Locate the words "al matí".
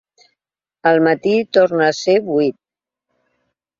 0.91-1.33